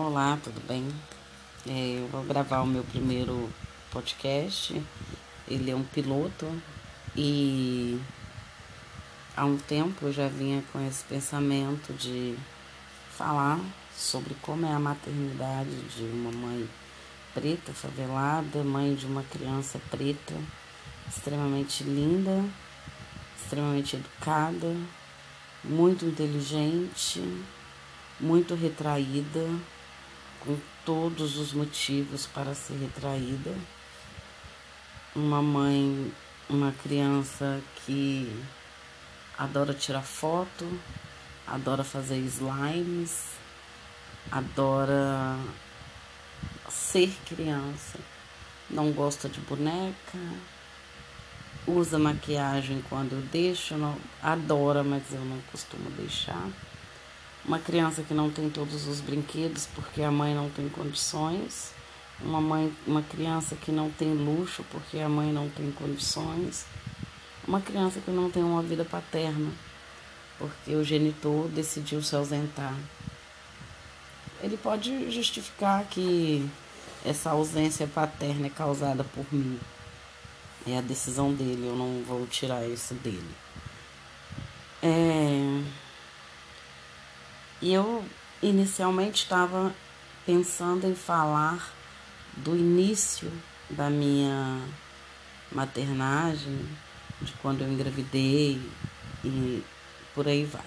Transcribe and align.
Olá, 0.00 0.38
tudo 0.44 0.64
bem? 0.64 0.86
É, 1.66 1.98
eu 1.98 2.06
vou 2.06 2.22
gravar 2.22 2.60
o 2.60 2.66
meu 2.66 2.84
primeiro 2.84 3.52
podcast. 3.90 4.80
Ele 5.48 5.72
é 5.72 5.74
um 5.74 5.82
piloto 5.82 6.46
e 7.16 8.00
há 9.36 9.44
um 9.44 9.58
tempo 9.58 10.06
eu 10.06 10.12
já 10.12 10.28
vinha 10.28 10.62
com 10.72 10.86
esse 10.86 11.02
pensamento 11.02 11.92
de 11.94 12.38
falar 13.10 13.58
sobre 13.92 14.34
como 14.40 14.66
é 14.66 14.72
a 14.72 14.78
maternidade 14.78 15.76
de 15.88 16.04
uma 16.04 16.30
mãe 16.30 16.70
preta, 17.34 17.72
favelada, 17.72 18.62
mãe 18.62 18.94
de 18.94 19.04
uma 19.04 19.24
criança 19.24 19.80
preta, 19.90 20.34
extremamente 21.08 21.82
linda, 21.82 22.44
extremamente 23.36 23.96
educada, 23.96 24.76
muito 25.64 26.04
inteligente, 26.04 27.20
muito 28.20 28.54
retraída 28.54 29.44
com 30.40 30.56
todos 30.84 31.36
os 31.36 31.52
motivos 31.52 32.26
para 32.26 32.54
ser 32.54 32.74
retraída. 32.78 33.54
Uma 35.14 35.42
mãe, 35.42 36.12
uma 36.48 36.72
criança 36.72 37.60
que 37.84 38.30
adora 39.36 39.74
tirar 39.74 40.02
foto, 40.02 40.66
adora 41.46 41.84
fazer 41.84 42.18
slimes, 42.18 43.32
adora 44.30 45.38
ser 46.68 47.10
criança, 47.26 47.98
não 48.70 48.92
gosta 48.92 49.28
de 49.28 49.40
boneca, 49.40 50.18
usa 51.66 51.98
maquiagem 51.98 52.82
quando 52.88 53.12
eu 53.12 53.22
deixo, 53.22 53.76
não, 53.76 53.96
adora, 54.22 54.82
mas 54.82 55.02
eu 55.12 55.24
não 55.24 55.40
costumo 55.50 55.90
deixar 55.90 56.48
uma 57.48 57.58
criança 57.58 58.02
que 58.02 58.12
não 58.12 58.28
tem 58.30 58.50
todos 58.50 58.86
os 58.86 59.00
brinquedos 59.00 59.66
porque 59.74 60.02
a 60.02 60.10
mãe 60.10 60.34
não 60.34 60.50
tem 60.50 60.68
condições, 60.68 61.72
uma 62.20 62.42
mãe, 62.42 62.70
uma 62.86 63.00
criança 63.02 63.56
que 63.56 63.72
não 63.72 63.90
tem 63.90 64.12
luxo 64.12 64.62
porque 64.70 64.98
a 64.98 65.08
mãe 65.08 65.32
não 65.32 65.48
tem 65.48 65.72
condições, 65.72 66.66
uma 67.46 67.58
criança 67.58 68.00
que 68.00 68.10
não 68.10 68.30
tem 68.30 68.44
uma 68.44 68.62
vida 68.62 68.84
paterna 68.84 69.50
porque 70.38 70.74
o 70.74 70.84
genitor 70.84 71.48
decidiu 71.48 72.02
se 72.02 72.14
ausentar. 72.14 72.76
Ele 74.42 74.58
pode 74.58 75.10
justificar 75.10 75.84
que 75.86 76.46
essa 77.02 77.30
ausência 77.30 77.86
paterna 77.86 78.48
é 78.48 78.50
causada 78.50 79.02
por 79.02 79.24
mim. 79.32 79.58
É 80.66 80.76
a 80.76 80.82
decisão 80.82 81.32
dele, 81.32 81.66
eu 81.66 81.74
não 81.74 82.04
vou 82.04 82.26
tirar 82.26 82.68
isso 82.68 82.92
dele. 82.94 83.34
É 84.82 85.87
e 87.60 87.72
eu 87.72 88.04
inicialmente 88.42 89.24
estava 89.24 89.74
pensando 90.24 90.86
em 90.86 90.94
falar 90.94 91.72
do 92.36 92.56
início 92.56 93.32
da 93.68 93.90
minha 93.90 94.62
maternagem, 95.50 96.68
de 97.20 97.32
quando 97.42 97.62
eu 97.62 97.68
engravidei 97.68 98.60
e 99.24 99.64
por 100.14 100.28
aí 100.28 100.44
vai. 100.44 100.62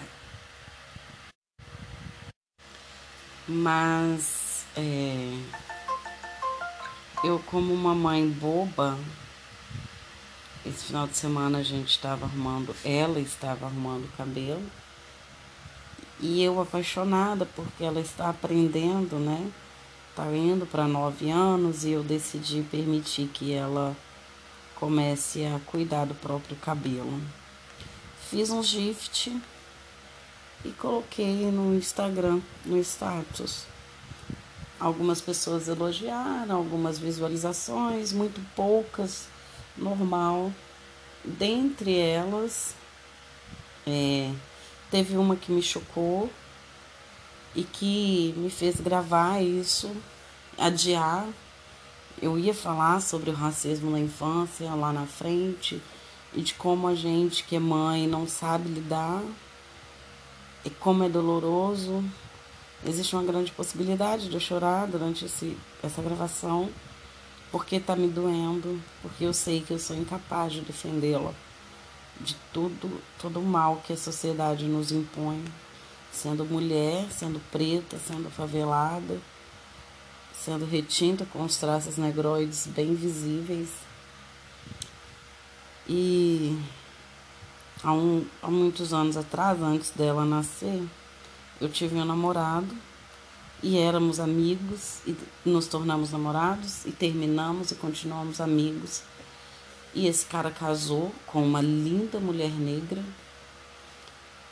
Mas 3.48 4.64
é, 4.76 5.38
eu, 7.24 7.38
como 7.46 7.72
uma 7.72 7.94
mãe 7.94 8.28
boba, 8.28 8.98
esse 10.64 10.86
final 10.86 11.06
de 11.06 11.16
semana 11.16 11.58
a 11.58 11.62
gente 11.62 11.90
estava 11.90 12.26
arrumando, 12.26 12.74
ela 12.84 13.18
estava 13.18 13.66
arrumando 13.66 14.04
o 14.04 14.16
cabelo 14.16 14.62
e 16.22 16.40
eu 16.40 16.60
apaixonada 16.60 17.44
porque 17.44 17.82
ela 17.82 18.00
está 18.00 18.30
aprendendo, 18.30 19.16
né? 19.16 19.50
Está 20.08 20.24
indo 20.32 20.64
para 20.64 20.86
nove 20.86 21.28
anos 21.30 21.84
e 21.84 21.90
eu 21.90 22.04
decidi 22.04 22.62
permitir 22.62 23.26
que 23.26 23.52
ela 23.52 23.96
comece 24.76 25.44
a 25.44 25.58
cuidar 25.66 26.04
do 26.04 26.14
próprio 26.14 26.54
cabelo. 26.56 27.20
Fiz 28.30 28.50
um 28.50 28.62
gift 28.62 29.36
e 30.64 30.70
coloquei 30.70 31.50
no 31.50 31.74
Instagram, 31.74 32.40
no 32.64 32.78
status. 32.78 33.64
Algumas 34.78 35.20
pessoas 35.20 35.66
elogiaram, 35.66 36.56
algumas 36.56 36.98
visualizações, 36.98 38.12
muito 38.12 38.40
poucas, 38.54 39.26
normal. 39.76 40.52
Dentre 41.24 41.96
elas, 41.98 42.74
é, 43.86 44.30
Teve 44.92 45.16
uma 45.16 45.36
que 45.36 45.50
me 45.50 45.62
chocou 45.62 46.30
e 47.56 47.64
que 47.64 48.34
me 48.36 48.50
fez 48.50 48.78
gravar 48.78 49.42
isso, 49.42 49.90
adiar. 50.58 51.26
Eu 52.20 52.38
ia 52.38 52.52
falar 52.52 53.00
sobre 53.00 53.30
o 53.30 53.32
racismo 53.32 53.90
na 53.90 53.98
infância, 53.98 54.68
lá 54.74 54.92
na 54.92 55.06
frente, 55.06 55.80
e 56.34 56.42
de 56.42 56.52
como 56.52 56.86
a 56.86 56.94
gente 56.94 57.42
que 57.44 57.56
é 57.56 57.58
mãe 57.58 58.06
não 58.06 58.28
sabe 58.28 58.68
lidar, 58.68 59.22
e 60.62 60.68
como 60.68 61.04
é 61.04 61.08
doloroso. 61.08 62.04
Existe 62.84 63.16
uma 63.16 63.24
grande 63.24 63.50
possibilidade 63.50 64.28
de 64.28 64.34
eu 64.34 64.40
chorar 64.40 64.86
durante 64.86 65.24
esse, 65.24 65.56
essa 65.82 66.02
gravação, 66.02 66.68
porque 67.50 67.80
tá 67.80 67.96
me 67.96 68.08
doendo, 68.08 68.78
porque 69.00 69.24
eu 69.24 69.32
sei 69.32 69.62
que 69.62 69.70
eu 69.70 69.78
sou 69.78 69.96
incapaz 69.96 70.52
de 70.52 70.60
defendê-la 70.60 71.32
de 72.20 72.36
tudo, 72.52 73.00
todo 73.18 73.40
o 73.40 73.44
mal 73.44 73.82
que 73.84 73.92
a 73.92 73.96
sociedade 73.96 74.66
nos 74.66 74.92
impõe, 74.92 75.44
sendo 76.12 76.44
mulher, 76.44 77.06
sendo 77.10 77.40
preta, 77.50 77.98
sendo 77.98 78.30
favelada, 78.30 79.20
sendo 80.34 80.66
retinta 80.66 81.24
com 81.26 81.42
os 81.42 81.56
traços 81.56 81.96
negroides 81.96 82.66
bem 82.66 82.94
visíveis. 82.94 83.70
E 85.88 86.58
há, 87.82 87.92
um, 87.92 88.24
há 88.42 88.48
muitos 88.48 88.92
anos 88.92 89.16
atrás, 89.16 89.60
antes 89.60 89.90
dela 89.90 90.24
nascer, 90.24 90.82
eu 91.60 91.68
tive 91.68 91.96
um 91.96 92.04
namorado 92.04 92.76
e 93.62 93.78
éramos 93.78 94.18
amigos 94.18 94.98
e 95.06 95.16
nos 95.44 95.66
tornamos 95.66 96.10
namorados 96.10 96.84
e 96.84 96.90
terminamos 96.90 97.70
e 97.70 97.76
continuamos 97.76 98.40
amigos 98.40 99.02
e 99.94 100.06
esse 100.06 100.24
cara 100.26 100.50
casou 100.50 101.12
com 101.26 101.44
uma 101.44 101.60
linda 101.60 102.18
mulher 102.18 102.50
negra. 102.50 103.02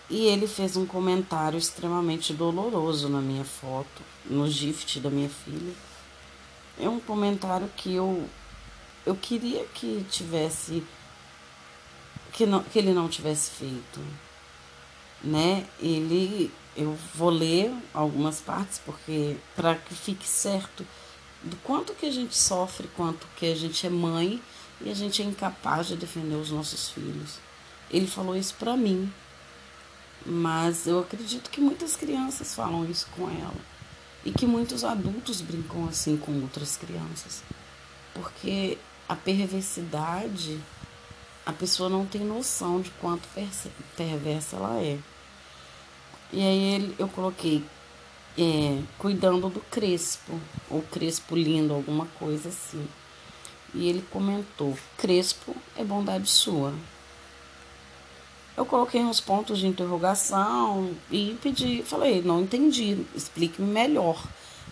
E 0.08 0.26
ele 0.26 0.46
fez 0.46 0.76
um 0.76 0.84
comentário 0.84 1.58
extremamente 1.58 2.32
doloroso 2.32 3.08
na 3.08 3.20
minha 3.20 3.44
foto, 3.44 4.02
no 4.26 4.48
gift 4.48 4.98
da 4.98 5.08
minha 5.08 5.28
filha. 5.28 5.72
É 6.78 6.88
um 6.88 6.98
comentário 6.98 7.68
que 7.76 7.94
eu 7.94 8.28
eu 9.06 9.16
queria 9.16 9.64
que 9.66 10.04
tivesse 10.10 10.84
que, 12.32 12.44
não, 12.44 12.62
que 12.62 12.78
ele 12.78 12.92
não 12.92 13.08
tivesse 13.08 13.50
feito, 13.50 14.00
né? 15.22 15.66
Ele 15.80 16.52
eu 16.76 16.96
vou 17.14 17.30
ler 17.30 17.74
algumas 17.92 18.40
partes 18.40 18.80
porque 18.84 19.36
para 19.56 19.74
que 19.74 19.94
fique 19.94 20.26
certo 20.26 20.86
do 21.42 21.56
quanto 21.56 21.94
que 21.94 22.06
a 22.06 22.12
gente 22.12 22.36
sofre, 22.36 22.88
quanto 22.96 23.26
que 23.36 23.46
a 23.46 23.54
gente 23.54 23.86
é 23.86 23.90
mãe 23.90 24.40
e 24.80 24.90
a 24.90 24.94
gente 24.94 25.22
é 25.22 25.24
incapaz 25.24 25.88
de 25.88 25.96
defender 25.96 26.36
os 26.36 26.50
nossos 26.50 26.90
filhos. 26.90 27.38
Ele 27.90 28.06
falou 28.06 28.36
isso 28.36 28.54
para 28.58 28.76
mim, 28.76 29.12
mas 30.24 30.86
eu 30.86 31.00
acredito 31.00 31.50
que 31.50 31.60
muitas 31.60 31.96
crianças 31.96 32.54
falam 32.54 32.88
isso 32.88 33.08
com 33.16 33.28
ela 33.28 33.70
e 34.24 34.30
que 34.30 34.46
muitos 34.46 34.84
adultos 34.84 35.40
brincam 35.40 35.86
assim 35.88 36.16
com 36.16 36.32
outras 36.40 36.76
crianças, 36.76 37.42
porque 38.14 38.78
a 39.08 39.16
perversidade 39.16 40.60
a 41.44 41.52
pessoa 41.52 41.88
não 41.88 42.06
tem 42.06 42.20
noção 42.20 42.80
de 42.80 42.90
quanto 42.90 43.28
perversa 43.96 44.56
ela 44.56 44.80
é. 44.80 44.98
E 46.32 46.40
aí 46.40 46.74
ele, 46.74 46.94
eu 46.98 47.08
coloquei 47.08 47.64
é, 48.38 48.80
cuidando 48.98 49.48
do 49.48 49.60
crespo, 49.60 50.38
ou 50.68 50.82
crespo 50.82 51.34
lindo, 51.34 51.74
alguma 51.74 52.06
coisa 52.18 52.50
assim. 52.50 52.86
E 53.74 53.88
ele 53.88 54.04
comentou: 54.10 54.76
Crespo 54.96 55.54
é 55.76 55.84
bondade 55.84 56.28
sua. 56.28 56.72
Eu 58.56 58.66
coloquei 58.66 59.00
uns 59.00 59.20
pontos 59.20 59.58
de 59.58 59.66
interrogação 59.66 60.90
e 61.10 61.38
pedi, 61.42 61.82
falei, 61.82 62.20
não 62.20 62.42
entendi, 62.42 63.06
explique-me 63.14 63.66
melhor. 63.66 64.22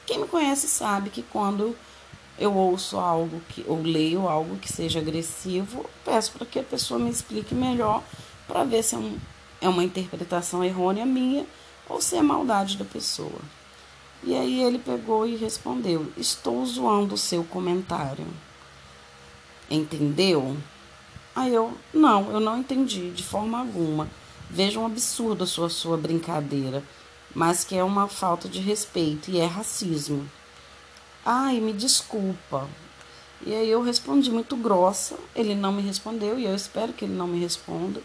Quem 0.04 0.18
me 0.18 0.26
conhece 0.26 0.68
sabe 0.68 1.08
que 1.08 1.22
quando 1.22 1.74
eu 2.38 2.54
ouço 2.54 2.98
algo 2.98 3.40
que 3.48 3.64
ou 3.66 3.80
leio 3.80 4.28
algo 4.28 4.56
que 4.58 4.70
seja 4.70 4.98
agressivo, 4.98 5.88
peço 6.04 6.32
para 6.32 6.44
que 6.44 6.58
a 6.58 6.62
pessoa 6.62 7.00
me 7.00 7.10
explique 7.10 7.54
melhor 7.54 8.02
para 8.46 8.62
ver 8.64 8.82
se 8.82 8.94
é, 8.94 8.98
um, 8.98 9.16
é 9.60 9.68
uma 9.68 9.84
interpretação 9.84 10.62
errônea 10.62 11.06
minha 11.06 11.46
ou 11.88 12.00
se 12.00 12.16
é 12.16 12.22
maldade 12.22 12.76
da 12.76 12.84
pessoa. 12.84 13.40
E 14.22 14.34
aí 14.34 14.62
ele 14.62 14.78
pegou 14.78 15.26
e 15.26 15.36
respondeu: 15.36 16.12
Estou 16.16 16.64
zoando 16.66 17.14
o 17.14 17.18
seu 17.18 17.44
comentário. 17.44 18.26
Entendeu? 19.70 20.56
Aí 21.36 21.54
eu, 21.54 21.76
não, 21.92 22.30
eu 22.32 22.40
não 22.40 22.58
entendi 22.58 23.10
de 23.10 23.22
forma 23.22 23.58
alguma. 23.58 24.08
Veja 24.50 24.80
um 24.80 24.86
absurdo 24.86 25.44
a 25.44 25.46
sua, 25.46 25.68
sua 25.68 25.96
brincadeira. 25.96 26.82
mas 27.34 27.64
que 27.64 27.76
é 27.76 27.84
uma 27.84 28.08
falta 28.08 28.48
de 28.48 28.58
respeito 28.60 29.30
e 29.30 29.38
é 29.38 29.46
racismo. 29.46 30.28
Ai, 31.24 31.60
me 31.60 31.72
desculpa. 31.72 32.68
E 33.46 33.54
aí 33.54 33.70
eu 33.70 33.82
respondi 33.82 34.30
muito 34.30 34.56
grossa, 34.56 35.16
ele 35.34 35.54
não 35.54 35.72
me 35.72 35.82
respondeu 35.82 36.38
e 36.38 36.44
eu 36.44 36.54
espero 36.54 36.92
que 36.92 37.04
ele 37.04 37.14
não 37.14 37.28
me 37.28 37.38
responda. 37.38 38.02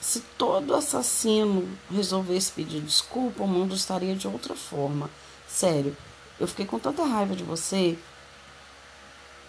Se 0.00 0.20
todo 0.38 0.74
assassino 0.74 1.68
resolvesse 1.90 2.52
pedir 2.52 2.80
desculpa, 2.80 3.42
o 3.42 3.48
mundo 3.48 3.74
estaria 3.74 4.16
de 4.16 4.26
outra 4.26 4.54
forma. 4.54 5.10
Sério, 5.46 5.94
eu 6.38 6.48
fiquei 6.48 6.64
com 6.64 6.78
tanta 6.78 7.04
raiva 7.04 7.36
de 7.36 7.44
você 7.44 7.98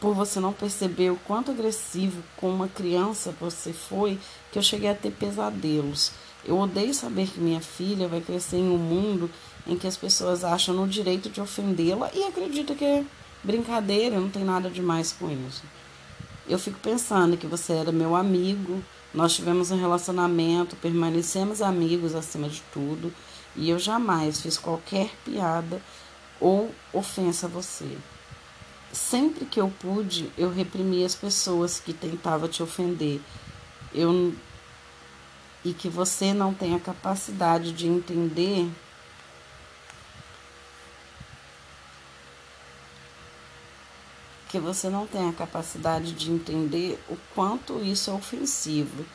por 0.01 0.15
você 0.15 0.39
não 0.39 0.51
perceber 0.51 1.11
o 1.11 1.15
quanto 1.15 1.51
agressivo 1.51 2.23
com 2.35 2.49
uma 2.49 2.67
criança 2.67 3.33
você 3.39 3.71
foi, 3.71 4.19
que 4.51 4.57
eu 4.57 4.63
cheguei 4.63 4.89
a 4.89 4.95
ter 4.95 5.11
pesadelos. 5.11 6.11
Eu 6.43 6.57
odeio 6.57 6.91
saber 6.91 7.27
que 7.27 7.39
minha 7.39 7.61
filha 7.61 8.07
vai 8.07 8.19
crescer 8.19 8.57
em 8.57 8.69
um 8.71 8.79
mundo 8.79 9.29
em 9.67 9.77
que 9.77 9.85
as 9.85 9.95
pessoas 9.95 10.43
acham 10.43 10.73
no 10.73 10.87
direito 10.87 11.29
de 11.29 11.39
ofendê-la 11.39 12.09
e 12.15 12.23
acreditam 12.23 12.75
que 12.75 12.83
é 12.83 13.05
brincadeira, 13.43 14.19
não 14.19 14.27
tem 14.27 14.43
nada 14.43 14.71
demais 14.71 15.11
com 15.11 15.29
isso. 15.29 15.61
Eu 16.49 16.57
fico 16.57 16.79
pensando 16.79 17.37
que 17.37 17.45
você 17.45 17.73
era 17.73 17.91
meu 17.91 18.15
amigo, 18.15 18.83
nós 19.13 19.35
tivemos 19.35 19.69
um 19.69 19.79
relacionamento, 19.79 20.75
permanecemos 20.77 21.61
amigos 21.61 22.15
acima 22.15 22.49
de 22.49 22.63
tudo, 22.73 23.13
e 23.55 23.69
eu 23.69 23.77
jamais 23.77 24.41
fiz 24.41 24.57
qualquer 24.57 25.11
piada 25.23 25.79
ou 26.39 26.71
ofensa 26.91 27.45
a 27.45 27.49
você. 27.49 27.97
Sempre 28.93 29.45
que 29.45 29.59
eu 29.59 29.69
pude, 29.79 30.31
eu 30.37 30.51
reprimi 30.51 31.05
as 31.05 31.15
pessoas 31.15 31.79
que 31.79 31.93
tentavam 31.93 32.49
te 32.49 32.61
ofender. 32.61 33.21
Eu 33.93 34.33
e 35.63 35.73
que 35.73 35.87
você 35.87 36.33
não 36.33 36.53
tem 36.53 36.73
a 36.73 36.79
capacidade 36.79 37.71
de 37.71 37.87
entender 37.87 38.67
que 44.51 44.59
você 44.59 44.89
não 44.89 45.07
tem 45.07 45.29
a 45.29 45.33
capacidade 45.33 46.11
de 46.11 46.29
entender 46.29 47.01
o 47.07 47.15
quanto 47.33 47.79
isso 47.79 48.09
é 48.09 48.13
ofensivo. 48.13 49.05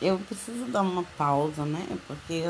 Eu 0.00 0.18
preciso 0.18 0.66
dar 0.66 0.82
uma 0.82 1.02
pausa, 1.16 1.64
né? 1.64 1.86
Porque 2.06 2.44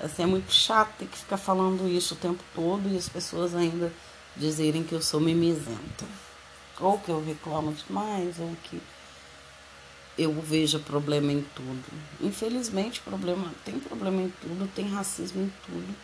assim, 0.00 0.22
é 0.22 0.26
muito 0.26 0.52
chato 0.52 0.90
ter 0.98 1.06
que 1.06 1.18
ficar 1.18 1.36
falando 1.36 1.88
isso 1.88 2.14
o 2.14 2.16
tempo 2.16 2.42
todo 2.54 2.88
e 2.88 2.96
as 2.96 3.08
pessoas 3.08 3.54
ainda 3.54 3.92
dizerem 4.36 4.82
que 4.82 4.94
eu 4.94 5.02
sou 5.02 5.20
mimizenta. 5.20 6.04
Ou 6.80 6.98
que 6.98 7.10
eu 7.10 7.24
reclamo 7.24 7.72
demais, 7.72 8.38
ou 8.38 8.54
que 8.64 8.80
eu 10.18 10.32
vejo 10.40 10.78
problema 10.80 11.32
em 11.32 11.42
tudo. 11.54 11.84
Infelizmente, 12.20 13.00
problema 13.00 13.50
tem 13.64 13.78
problema 13.78 14.22
em 14.22 14.32
tudo, 14.40 14.70
tem 14.74 14.88
racismo 14.88 15.42
em 15.42 15.52
tudo, 15.66 15.94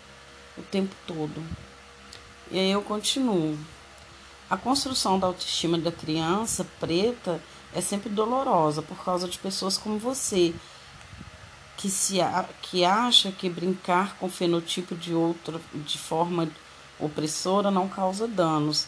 o 0.59 0.62
tempo 0.62 0.94
todo. 1.06 1.43
E 2.50 2.59
aí 2.59 2.71
eu 2.71 2.83
continuo. 2.83 3.59
A 4.50 4.56
construção 4.56 5.19
da 5.19 5.27
autoestima 5.27 5.79
da 5.79 5.91
criança 5.91 6.67
preta 6.79 7.43
é 7.75 7.81
sempre 7.81 8.11
dolorosa 8.11 8.83
por 8.83 9.03
causa 9.03 9.27
de 9.27 9.39
pessoas 9.39 9.79
como 9.79 9.99
você, 9.99 10.55
que 11.82 11.90
se 11.90 12.19
que 12.62 12.84
acha 12.84 13.32
que 13.32 13.50
brincar 13.50 14.17
com 14.17 14.31
fenotipo 14.31 14.94
de 14.94 15.12
outra 15.12 15.61
de 15.75 15.99
forma 15.99 16.49
opressora 16.96 17.73
não 17.73 17.88
causa 17.88 18.29
danos 18.29 18.87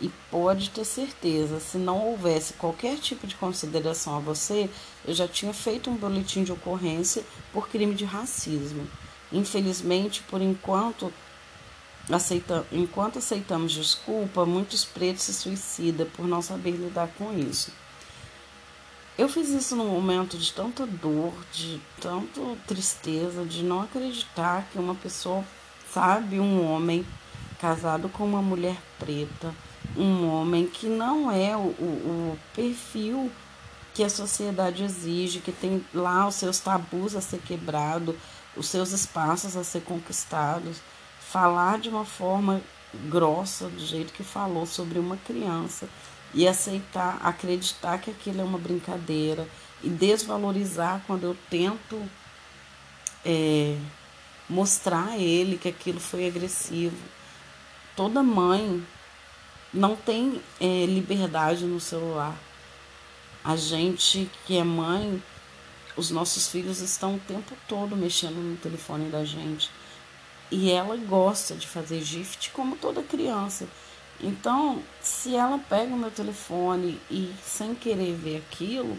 e 0.00 0.08
pode 0.30 0.70
ter 0.70 0.84
certeza, 0.84 1.58
se 1.58 1.76
não 1.76 1.98
houvesse 1.98 2.52
qualquer 2.52 2.98
tipo 2.98 3.26
de 3.26 3.34
consideração 3.34 4.16
a 4.16 4.20
você, 4.20 4.70
eu 5.04 5.12
já 5.12 5.26
tinha 5.26 5.52
feito 5.52 5.90
um 5.90 5.96
boletim 5.96 6.44
de 6.44 6.52
ocorrência 6.52 7.24
por 7.52 7.68
crime 7.68 7.96
de 7.96 8.04
racismo. 8.04 8.86
Infelizmente, 9.32 10.22
por 10.22 10.40
enquanto, 10.40 11.12
aceita, 12.08 12.64
enquanto 12.70 13.18
aceitamos 13.18 13.72
desculpa, 13.72 14.46
muitos 14.46 14.84
pretos 14.84 15.24
se 15.24 15.34
suicidam 15.34 16.06
por 16.06 16.28
não 16.28 16.40
saber 16.40 16.76
lidar 16.76 17.08
com 17.18 17.36
isso. 17.36 17.72
Eu 19.20 19.28
fiz 19.28 19.50
isso 19.50 19.76
num 19.76 19.86
momento 19.86 20.38
de 20.38 20.50
tanta 20.50 20.86
dor, 20.86 21.34
de 21.52 21.78
tanta 22.00 22.40
tristeza, 22.66 23.44
de 23.44 23.62
não 23.62 23.82
acreditar 23.82 24.66
que 24.72 24.78
uma 24.78 24.94
pessoa, 24.94 25.44
sabe, 25.92 26.40
um 26.40 26.64
homem 26.66 27.06
casado 27.60 28.08
com 28.08 28.24
uma 28.24 28.40
mulher 28.40 28.78
preta, 28.98 29.54
um 29.94 30.26
homem 30.26 30.66
que 30.66 30.86
não 30.86 31.30
é 31.30 31.54
o, 31.54 31.60
o, 31.60 32.32
o 32.32 32.38
perfil 32.54 33.30
que 33.92 34.02
a 34.02 34.08
sociedade 34.08 34.84
exige, 34.84 35.40
que 35.40 35.52
tem 35.52 35.84
lá 35.92 36.26
os 36.26 36.36
seus 36.36 36.58
tabus 36.58 37.14
a 37.14 37.20
ser 37.20 37.42
quebrado, 37.42 38.18
os 38.56 38.68
seus 38.68 38.90
espaços 38.90 39.54
a 39.54 39.62
ser 39.62 39.82
conquistados, 39.82 40.78
falar 41.20 41.78
de 41.78 41.90
uma 41.90 42.06
forma 42.06 42.62
grossa, 43.10 43.68
do 43.68 43.84
jeito 43.84 44.14
que 44.14 44.24
falou 44.24 44.64
sobre 44.64 44.98
uma 44.98 45.18
criança 45.18 45.86
e 46.32 46.46
aceitar, 46.46 47.18
acreditar 47.22 47.98
que 47.98 48.10
aquilo 48.10 48.40
é 48.40 48.44
uma 48.44 48.58
brincadeira 48.58 49.48
e 49.82 49.88
desvalorizar 49.88 51.02
quando 51.06 51.24
eu 51.24 51.36
tento 51.48 52.02
é, 53.24 53.76
mostrar 54.48 55.08
a 55.08 55.18
ele 55.18 55.58
que 55.58 55.68
aquilo 55.68 56.00
foi 56.00 56.26
agressivo. 56.26 56.96
Toda 57.96 58.22
mãe 58.22 58.84
não 59.72 59.96
tem 59.96 60.40
é, 60.60 60.86
liberdade 60.86 61.64
no 61.64 61.80
celular. 61.80 62.36
A 63.42 63.56
gente 63.56 64.30
que 64.46 64.56
é 64.56 64.64
mãe, 64.64 65.22
os 65.96 66.10
nossos 66.10 66.48
filhos 66.48 66.80
estão 66.80 67.16
o 67.16 67.20
tempo 67.20 67.54
todo 67.66 67.96
mexendo 67.96 68.36
no 68.36 68.56
telefone 68.56 69.08
da 69.10 69.24
gente. 69.24 69.70
E 70.50 70.70
ela 70.70 70.96
gosta 70.96 71.54
de 71.54 71.66
fazer 71.66 72.02
gift 72.02 72.50
como 72.50 72.76
toda 72.76 73.02
criança. 73.02 73.68
Então, 74.22 74.82
se 75.00 75.34
ela 75.34 75.58
pega 75.58 75.94
o 75.94 75.98
meu 75.98 76.10
telefone 76.10 77.00
e 77.10 77.32
sem 77.42 77.74
querer 77.74 78.14
ver 78.14 78.36
aquilo, 78.38 78.98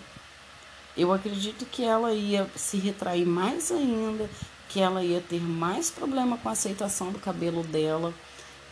eu 0.97 1.13
acredito 1.13 1.65
que 1.65 1.83
ela 1.83 2.12
ia 2.12 2.50
se 2.56 2.77
retrair 2.77 3.25
mais 3.25 3.71
ainda, 3.71 4.29
que 4.68 4.79
ela 4.79 5.03
ia 5.03 5.21
ter 5.21 5.41
mais 5.41 5.91
problema 5.91 6.38
com 6.38 6.50
a 6.50 6.53
aceitação 6.53 7.12
do 7.12 7.19
cabelo 7.19 7.63
dela. 7.63 8.13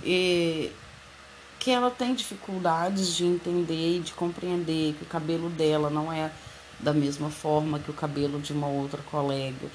E 0.04 0.72
que 1.60 1.70
ela 1.72 1.92
tem 1.92 2.16
dificuldades 2.16 3.16
de 3.16 3.26
entender 3.26 3.98
e 3.98 4.00
de 4.00 4.14
compreender 4.14 4.94
que 4.94 5.04
o 5.04 5.08
cabelo 5.08 5.50
dela 5.50 5.90
não 5.90 6.12
é 6.12 6.32
da 6.80 6.94
mesma 6.94 7.30
forma 7.30 7.80
que 7.80 7.92
o 7.92 7.94
cabelo 7.94 8.40
de 8.40 8.54
uma 8.54 8.68
outra 8.68 9.02
colega. 9.12 9.68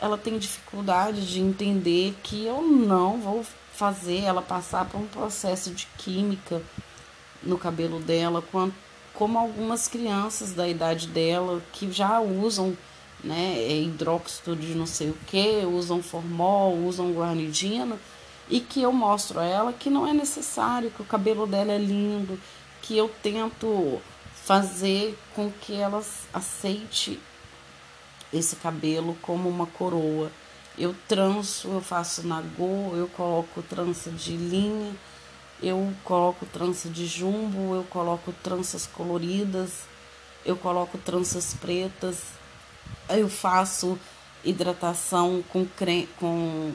Ela 0.00 0.18
tem 0.18 0.36
dificuldade 0.36 1.26
de 1.26 1.40
entender 1.40 2.16
que 2.22 2.44
eu 2.44 2.60
não 2.62 3.20
vou 3.20 3.44
fazer 3.78 4.24
ela 4.24 4.42
passar 4.42 4.84
por 4.86 5.00
um 5.00 5.06
processo 5.06 5.70
de 5.70 5.86
química 5.96 6.60
no 7.40 7.56
cabelo 7.56 8.00
dela, 8.00 8.42
como 9.14 9.38
algumas 9.38 9.86
crianças 9.86 10.52
da 10.52 10.68
idade 10.68 11.06
dela 11.06 11.62
que 11.72 11.90
já 11.92 12.18
usam 12.18 12.76
né, 13.22 13.80
hidróxido 13.80 14.56
de 14.56 14.74
não 14.74 14.84
sei 14.84 15.10
o 15.10 15.18
que, 15.28 15.64
usam 15.64 16.02
formol, 16.02 16.76
usam 16.76 17.12
guarnidina 17.12 17.96
e 18.50 18.58
que 18.58 18.82
eu 18.82 18.92
mostro 18.92 19.38
a 19.38 19.44
ela 19.44 19.72
que 19.72 19.88
não 19.88 20.04
é 20.04 20.12
necessário, 20.12 20.90
que 20.90 21.02
o 21.02 21.06
cabelo 21.06 21.46
dela 21.46 21.70
é 21.70 21.78
lindo, 21.78 22.36
que 22.82 22.96
eu 22.96 23.08
tento 23.22 24.00
fazer 24.44 25.16
com 25.36 25.52
que 25.52 25.74
ela 25.74 26.02
aceite 26.34 27.20
esse 28.32 28.56
cabelo 28.56 29.16
como 29.22 29.48
uma 29.48 29.66
coroa. 29.66 30.32
Eu 30.78 30.94
tranço, 31.08 31.68
eu 31.68 31.80
faço 31.80 32.26
nagô, 32.26 32.94
eu 32.94 33.08
coloco 33.08 33.62
trança 33.62 34.10
de 34.10 34.36
linha, 34.36 34.94
eu 35.60 35.92
coloco 36.04 36.46
trança 36.46 36.88
de 36.88 37.04
jumbo, 37.04 37.74
eu 37.74 37.82
coloco 37.84 38.32
tranças 38.44 38.86
coloridas, 38.86 39.82
eu 40.46 40.56
coloco 40.56 40.96
tranças 40.96 41.52
pretas, 41.52 42.22
eu 43.08 43.28
faço 43.28 43.98
hidratação 44.44 45.42
com, 45.48 45.66
creme, 45.66 46.08
com 46.18 46.72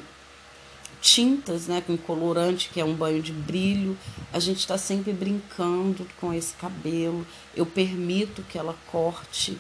tintas, 1.00 1.68
né, 1.68 1.82
com 1.86 1.98
colorante, 1.98 2.70
que 2.70 2.82
é 2.82 2.86
um 2.86 2.94
banho 2.94 3.22
de 3.22 3.32
brilho. 3.32 3.98
A 4.32 4.40
gente 4.40 4.60
está 4.60 4.78
sempre 4.78 5.14
brincando 5.14 6.06
com 6.20 6.34
esse 6.34 6.54
cabelo. 6.56 7.26
Eu 7.56 7.66
permito 7.66 8.42
que 8.44 8.58
ela 8.58 8.76
corte, 8.92 9.58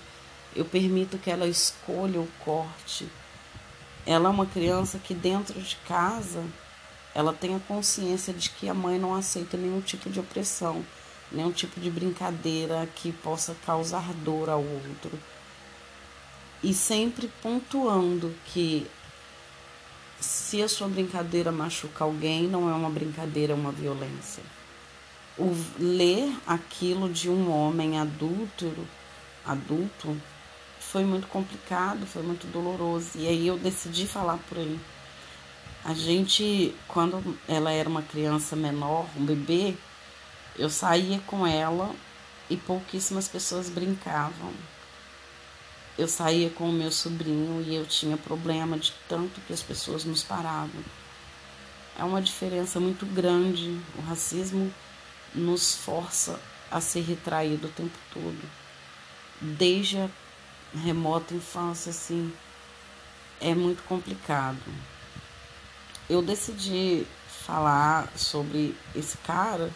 eu 0.56 0.66
permito 0.66 1.18
que 1.18 1.30
ela 1.30 1.48
escolha 1.48 2.20
o 2.20 2.28
corte. 2.44 3.08
Ela 4.06 4.28
é 4.28 4.32
uma 4.32 4.46
criança 4.46 5.00
que 5.00 5.14
dentro 5.14 5.60
de 5.62 5.76
casa 5.88 6.44
ela 7.16 7.32
tem 7.32 7.56
a 7.56 7.60
consciência 7.60 8.34
de 8.34 8.50
que 8.50 8.68
a 8.68 8.74
mãe 8.74 9.00
não 9.00 9.14
aceita 9.16 9.56
nenhum 9.56 9.82
tipo 9.82 10.10
de 10.10 10.20
opressão, 10.20 10.84
nenhum 11.32 11.52
tipo 11.52 11.80
de 11.80 11.90
brincadeira 11.90 12.88
que 12.96 13.12
possa 13.12 13.56
causar 13.66 14.14
dor 14.14 14.50
ao 14.50 14.64
outro. 14.64 15.12
E 16.62 16.74
sempre 16.74 17.32
pontuando 17.42 18.34
que 18.46 18.88
se 20.20 20.62
a 20.62 20.70
sua 20.70 20.88
brincadeira 20.88 21.52
machuca 21.52 22.04
alguém, 22.04 22.48
não 22.48 22.70
é 22.70 22.74
uma 22.74 22.90
brincadeira, 22.90 23.54
é 23.54 23.56
uma 23.56 23.72
violência. 23.72 24.44
O 25.38 25.56
ler 25.78 26.34
aquilo 26.48 27.10
de 27.10 27.30
um 27.30 27.52
homem 27.52 28.00
adulto, 28.00 28.74
adulto 29.46 30.18
foi 30.94 31.04
muito 31.04 31.26
complicado, 31.26 32.06
foi 32.06 32.22
muito 32.22 32.46
doloroso. 32.46 33.10
E 33.16 33.28
aí 33.28 33.48
eu 33.48 33.58
decidi 33.58 34.06
falar 34.06 34.38
por 34.48 34.60
ele. 34.60 34.80
A 35.84 35.92
gente, 35.92 36.76
quando 36.88 37.36
ela 37.48 37.72
era 37.72 37.90
uma 37.90 38.04
criança 38.04 38.56
menor, 38.56 39.08
um 39.18 39.26
bebê, 39.26 39.76
eu 40.56 40.70
saía 40.70 41.20
com 41.26 41.48
ela 41.48 41.90
e 42.48 42.56
pouquíssimas 42.56 43.28
pessoas 43.28 43.70
brincavam. 43.70 44.54
Eu 45.98 46.08
saía 46.08 46.52
com 46.52 46.70
o 46.70 46.72
meu 46.72 46.92
sobrinho 46.92 47.66
e 47.68 47.74
eu 47.74 47.88
tinha 47.88 48.16
problema 48.16 48.78
de 48.78 48.94
tanto 49.10 49.42
que 49.42 49.54
as 49.54 49.64
pessoas 49.64 50.06
nos 50.06 50.22
paravam. 50.22 50.84
É 51.98 52.04
uma 52.04 52.22
diferença 52.22 52.80
muito 52.80 53.04
grande. 53.08 53.82
O 53.98 54.02
racismo 54.02 54.72
nos 55.34 55.74
força 55.74 56.40
a 56.70 56.80
ser 56.80 57.02
retraído 57.02 57.66
o 57.66 57.72
tempo 57.72 57.98
todo. 58.14 58.50
Desde 59.42 59.98
a 59.98 60.10
remota 60.76 61.34
infância, 61.34 61.90
assim, 61.90 62.34
é 63.40 63.54
muito 63.54 63.84
complicado. 63.84 64.62
Eu 66.10 66.22
decidi 66.22 67.06
falar 67.28 68.12
sobre 68.18 68.76
esse 68.96 69.18
cara 69.18 69.72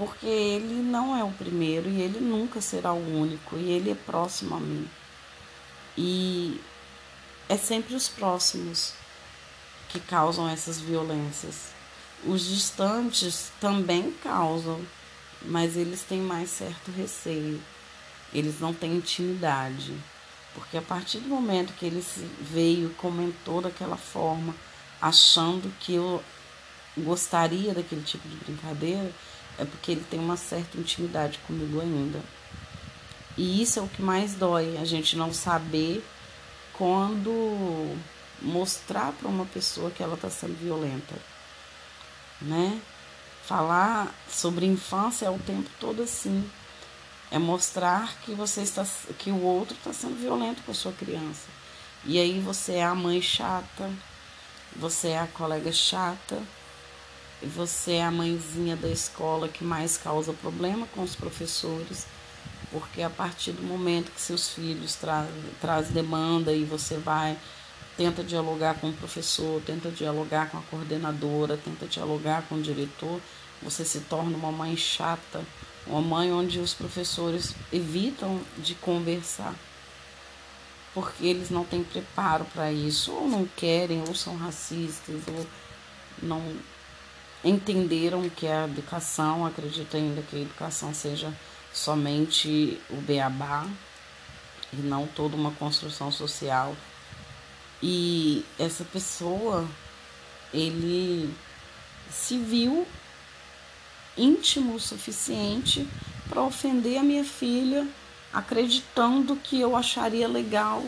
porque 0.00 0.26
ele 0.26 0.82
não 0.82 1.14
é 1.14 1.22
o 1.22 1.30
primeiro 1.30 1.86
e 1.90 2.00
ele 2.00 2.20
nunca 2.20 2.58
será 2.62 2.90
o 2.90 3.20
único 3.20 3.56
e 3.56 3.70
ele 3.70 3.90
é 3.90 3.94
próximo 3.94 4.56
a 4.56 4.60
mim. 4.60 4.88
E 5.94 6.58
é 7.50 7.56
sempre 7.58 7.94
os 7.94 8.08
próximos 8.08 8.94
que 9.90 10.00
causam 10.00 10.48
essas 10.48 10.80
violências. 10.80 11.72
Os 12.24 12.46
distantes 12.46 13.52
também 13.60 14.10
causam, 14.22 14.80
mas 15.42 15.76
eles 15.76 16.02
têm 16.02 16.20
mais 16.20 16.48
certo 16.48 16.90
receio. 16.90 17.60
Eles 18.32 18.60
não 18.60 18.72
têm 18.72 18.96
intimidade. 18.96 19.94
Porque 20.54 20.76
a 20.76 20.82
partir 20.82 21.18
do 21.18 21.28
momento 21.28 21.72
que 21.74 21.86
ele 21.86 22.04
veio 22.40 22.90
e 22.90 22.94
comentou 22.94 23.60
daquela 23.60 23.96
forma, 23.96 24.54
achando 25.00 25.72
que 25.80 25.94
eu 25.94 26.22
gostaria 26.96 27.72
daquele 27.72 28.02
tipo 28.02 28.28
de 28.28 28.36
brincadeira, 28.36 29.12
é 29.58 29.64
porque 29.64 29.92
ele 29.92 30.04
tem 30.10 30.18
uma 30.18 30.36
certa 30.36 30.78
intimidade 30.78 31.38
comigo 31.46 31.80
ainda. 31.80 32.20
E 33.36 33.62
isso 33.62 33.78
é 33.78 33.82
o 33.82 33.88
que 33.88 34.02
mais 34.02 34.34
dói, 34.34 34.76
a 34.76 34.84
gente 34.84 35.16
não 35.16 35.32
saber 35.32 36.04
quando 36.72 37.96
mostrar 38.42 39.12
para 39.12 39.28
uma 39.28 39.44
pessoa 39.46 39.90
que 39.90 40.02
ela 40.02 40.14
está 40.14 40.30
sendo 40.30 40.58
violenta, 40.58 41.14
né? 42.40 42.80
Falar 43.44 44.14
sobre 44.28 44.66
infância 44.66 45.26
é 45.26 45.30
o 45.30 45.38
tempo 45.38 45.68
todo 45.78 46.02
assim. 46.02 46.48
É 47.30 47.38
mostrar 47.38 48.16
que 48.22 48.34
você 48.34 48.62
está 48.62 48.84
que 49.18 49.30
o 49.30 49.42
outro 49.42 49.76
está 49.76 49.92
sendo 49.92 50.20
violento 50.20 50.62
com 50.62 50.72
a 50.72 50.74
sua 50.74 50.92
criança. 50.92 51.48
E 52.04 52.18
aí 52.18 52.40
você 52.40 52.74
é 52.74 52.84
a 52.84 52.94
mãe 52.94 53.20
chata, 53.20 53.90
você 54.74 55.08
é 55.08 55.18
a 55.18 55.26
colega 55.26 55.70
chata, 55.70 56.42
você 57.42 57.92
é 57.92 58.04
a 58.04 58.10
mãezinha 58.10 58.76
da 58.76 58.88
escola 58.88 59.48
que 59.48 59.64
mais 59.64 59.96
causa 59.96 60.32
problema 60.32 60.86
com 60.94 61.02
os 61.02 61.14
professores, 61.14 62.06
porque 62.70 63.02
a 63.02 63.10
partir 63.10 63.52
do 63.52 63.62
momento 63.62 64.12
que 64.12 64.20
seus 64.20 64.48
filhos 64.48 64.94
trazem 64.94 65.32
traz 65.60 65.88
demanda 65.88 66.52
e 66.52 66.64
você 66.64 66.96
vai, 66.98 67.36
tenta 67.96 68.22
dialogar 68.22 68.74
com 68.74 68.90
o 68.90 68.92
professor, 68.92 69.60
tenta 69.62 69.90
dialogar 69.90 70.50
com 70.50 70.58
a 70.58 70.62
coordenadora, 70.62 71.56
tenta 71.56 71.86
dialogar 71.86 72.42
com 72.48 72.56
o 72.56 72.62
diretor, 72.62 73.20
você 73.62 73.84
se 73.84 74.00
torna 74.00 74.36
uma 74.36 74.52
mãe 74.52 74.76
chata, 74.76 75.44
uma 75.90 76.00
mãe 76.00 76.32
onde 76.32 76.60
os 76.60 76.72
professores 76.72 77.54
evitam 77.72 78.40
de 78.58 78.74
conversar. 78.76 79.54
Porque 80.94 81.26
eles 81.26 81.50
não 81.50 81.64
têm 81.64 81.82
preparo 81.82 82.44
para 82.46 82.72
isso, 82.72 83.12
ou 83.12 83.28
não 83.28 83.46
querem, 83.46 84.00
ou 84.06 84.14
são 84.14 84.36
racistas, 84.36 85.22
ou 85.28 85.46
não 86.22 86.42
entenderam 87.44 88.28
que 88.28 88.46
a 88.46 88.64
educação, 88.64 89.46
acredita 89.46 89.96
ainda 89.96 90.22
que 90.22 90.36
a 90.36 90.40
educação 90.40 90.92
seja 90.94 91.32
somente 91.72 92.80
o 92.90 92.96
beabá 92.96 93.66
e 94.72 94.76
não 94.76 95.06
toda 95.06 95.36
uma 95.36 95.50
construção 95.52 96.10
social. 96.12 96.76
E 97.82 98.44
essa 98.58 98.84
pessoa, 98.84 99.66
ele 100.52 101.34
se 102.10 102.36
viu 102.38 102.86
íntimo 104.16 104.74
o 104.74 104.80
suficiente 104.80 105.86
para 106.28 106.42
ofender 106.42 106.98
a 106.98 107.02
minha 107.02 107.24
filha, 107.24 107.86
acreditando 108.32 109.36
que 109.36 109.60
eu 109.60 109.76
acharia 109.76 110.28
legal, 110.28 110.84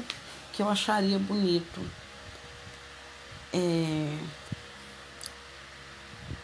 que 0.53 0.63
eu 0.63 0.69
acharia 0.69 1.19
bonito. 1.19 1.81
É, 3.53 4.19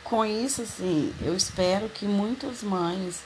com 0.08 0.24
isso, 0.24 0.62
assim, 0.62 1.14
eu 1.20 1.36
espero 1.36 1.88
que 1.88 2.06
muitas 2.06 2.62
mães 2.62 3.22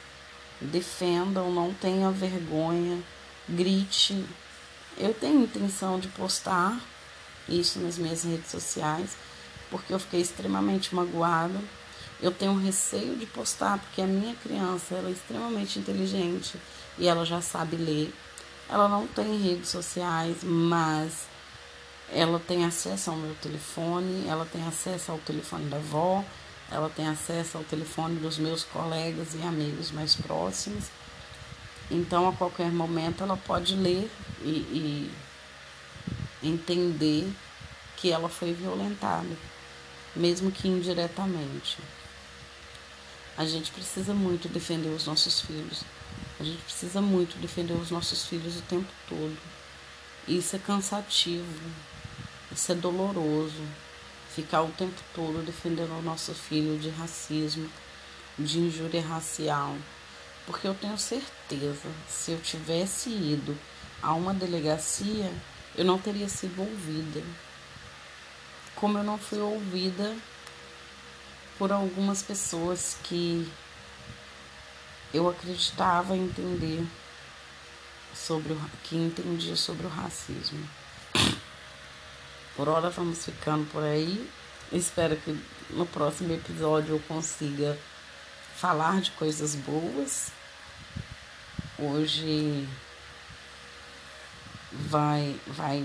defendam, 0.61 1.53
não 1.53 1.73
tenham 1.73 2.13
vergonha, 2.13 3.03
grite. 3.49 4.25
Eu 4.99 5.15
tenho 5.15 5.45
intenção 5.45 5.99
de 5.99 6.09
postar 6.09 6.81
isso 7.49 7.79
nas 7.79 7.99
minhas 7.99 8.25
redes 8.25 8.51
sociais, 8.51 9.17
porque 9.71 9.93
eu 9.93 9.99
fiquei 9.99 10.21
extremamente 10.21 10.95
magoada. 10.95 11.59
Eu 12.23 12.31
tenho 12.31 12.57
receio 12.57 13.17
de 13.17 13.27
postar, 13.27 13.79
porque 13.81 14.01
a 14.01 14.07
minha 14.07 14.37
criança 14.37 14.95
ela 14.95 15.09
é 15.09 15.13
extremamente 15.13 15.81
inteligente 15.81 16.57
e 16.97 17.09
ela 17.09 17.27
já 17.27 17.41
sabe 17.41 17.75
ler. 17.75 18.15
Ela 18.69 18.89
não 18.89 19.09
tem 19.09 19.43
redes 19.43 19.71
sociais, 19.71 20.39
mas 20.45 21.27
ela 22.13 22.39
tem 22.39 22.65
acesso 22.65 23.11
ao 23.11 23.17
meu 23.17 23.35
telefone, 23.35 24.29
ela 24.29 24.47
tem 24.47 24.63
acesso 24.65 25.11
ao 25.11 25.19
telefone 25.19 25.69
da 25.69 25.79
avó, 25.79 26.25
ela 26.71 26.89
tem 26.89 27.09
acesso 27.09 27.59
ao 27.59 27.65
telefone 27.65 28.21
dos 28.21 28.39
meus 28.39 28.63
colegas 28.63 29.35
e 29.35 29.43
amigos 29.43 29.91
mais 29.91 30.15
próximos. 30.15 30.85
Então, 31.91 32.29
a 32.29 32.33
qualquer 32.33 32.71
momento, 32.71 33.25
ela 33.25 33.37
pode 33.37 33.75
ler 33.75 34.09
e, 34.43 35.11
e 36.41 36.47
entender 36.47 37.31
que 37.97 38.13
ela 38.13 38.29
foi 38.29 38.53
violentada, 38.53 39.37
mesmo 40.15 40.53
que 40.53 40.69
indiretamente. 40.69 41.79
A 43.37 43.45
gente 43.45 43.71
precisa 43.71 44.13
muito 44.13 44.49
defender 44.49 44.91
os 44.91 45.07
nossos 45.07 45.41
filhos. 45.41 45.83
A 46.39 46.45
gente 46.45 46.63
precisa 46.63 47.01
muito 47.01 47.39
defender 47.41 47.75
os 47.75 47.91
nossos 47.91 48.27
filhos 48.27 48.59
o 48.59 48.63
tempo 48.63 48.89
todo. 49.09 49.37
Isso 50.29 50.55
é 50.55 50.59
cansativo, 50.59 51.71
isso 52.51 52.71
é 52.71 52.75
doloroso 52.75 53.63
ficar 54.35 54.63
o 54.63 54.71
tempo 54.71 55.01
todo 55.15 55.45
defendendo 55.45 55.99
o 55.99 56.03
nosso 56.03 56.33
filho 56.35 56.79
de 56.79 56.89
racismo, 56.89 57.69
de 58.39 58.59
injúria 58.59 59.03
racial. 59.03 59.77
Porque 60.47 60.67
eu 60.67 60.75
tenho 60.75 60.99
certeza, 60.99 61.89
se 62.09 62.33
eu 62.33 62.41
tivesse 62.41 63.11
ido 63.11 63.57
a 64.03 64.15
uma 64.15 64.33
delegacia, 64.33 65.31
eu 65.77 65.85
não 65.85 65.99
teria 65.99 66.29
sido 66.29 66.61
ouvida. 66.61 67.23
Como 68.75 68.99
eu 68.99 69.05
não 69.05 69.19
fui 69.19 69.39
ouvida 69.39 70.17
por 71.59 71.73
algumas 71.73 72.23
pessoas 72.23 72.97
que 73.03 73.51
eu 75.13 75.29
acreditava 75.29 76.17
entender 76.17 76.87
sobre 78.15 78.53
o, 78.53 78.71
que 78.85 78.97
entendia 78.97 79.57
sobre 79.57 79.87
o 79.87 79.91
racismo. 79.91 80.67
Por 82.57 82.69
hora 82.69 82.91
vamos 82.91 83.25
ficando 83.25 83.65
por 83.71 83.83
aí. 83.83 84.29
Espero 84.71 85.17
que 85.17 85.39
no 85.71 85.87
próximo 85.87 86.33
episódio 86.33 86.95
eu 86.95 87.01
consiga 87.01 87.79
falar 88.57 89.01
de 89.01 89.11
coisas 89.13 89.55
boas. 89.55 90.31
Hoje 91.79 92.69
vai 94.73 95.39
vai 95.47 95.85